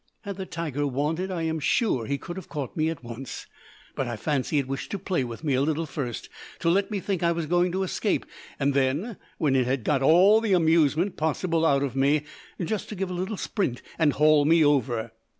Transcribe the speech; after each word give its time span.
Had 0.21 0.37
the 0.37 0.47
tiger 0.47 0.87
wanted, 0.87 1.29
I 1.29 1.43
am 1.43 1.59
sure 1.59 2.07
he 2.07 2.17
could 2.17 2.35
have 2.35 2.49
caught 2.49 2.75
me 2.75 2.89
at 2.89 3.03
once, 3.03 3.45
but 3.93 4.07
I 4.07 4.15
fancy 4.15 4.57
it 4.57 4.67
wished 4.67 4.89
to 4.89 4.97
play 4.97 5.23
with 5.23 5.43
me 5.43 5.53
a 5.53 5.61
little 5.61 5.85
first 5.85 6.27
to 6.61 6.71
let 6.71 6.89
me 6.89 6.99
think 6.99 7.21
I 7.21 7.31
was 7.31 7.45
going 7.45 7.71
to 7.73 7.83
escape, 7.83 8.25
and 8.59 8.73
then, 8.73 9.17
when 9.37 9.55
it 9.55 9.67
had 9.67 9.83
got 9.83 10.01
all 10.01 10.41
the 10.41 10.53
amusement 10.53 11.17
possible 11.17 11.63
out 11.67 11.83
of 11.83 11.95
me, 11.95 12.23
just 12.59 12.89
to 12.89 12.95
give 12.95 13.11
a 13.11 13.13
little 13.13 13.37
sprint 13.37 13.83
and 13.99 14.13
haul 14.13 14.43
me 14.43 14.65
over. 14.65 15.11